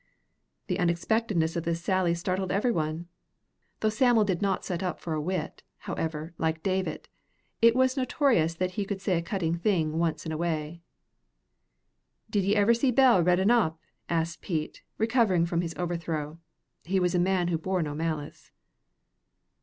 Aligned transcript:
The 0.65 0.79
unexpectedness 0.79 1.55
of 1.55 1.63
this 1.63 1.83
sally 1.83 2.15
startled 2.15 2.51
every 2.51 2.71
one. 2.71 3.05
Though 3.81 3.89
Sam'l 3.91 4.25
did 4.25 4.41
not 4.41 4.65
set 4.65 4.81
up 4.81 4.99
for 4.99 5.13
a 5.13 5.21
wit, 5.21 5.61
however, 5.77 6.33
like 6.39 6.63
Davit, 6.63 7.07
it 7.61 7.75
was 7.75 7.95
notorious 7.95 8.55
that 8.55 8.71
he 8.71 8.83
could 8.83 8.99
say 8.99 9.15
a 9.15 9.21
cutting 9.21 9.53
thing 9.59 9.99
once 9.99 10.25
in 10.25 10.31
a 10.31 10.37
way. 10.37 10.81
"Did 12.31 12.45
ye 12.45 12.55
ever 12.55 12.73
see 12.73 12.89
Bell 12.89 13.21
reddin' 13.21 13.51
up?" 13.51 13.79
asked 14.09 14.41
Pete, 14.41 14.81
recovering 14.97 15.45
from 15.45 15.61
his 15.61 15.75
overthrow. 15.77 16.39
He 16.83 16.99
was 16.99 17.13
a 17.13 17.19
man 17.19 17.49
who 17.49 17.59
bore 17.59 17.83
no 17.83 17.93
malice. 17.93 18.51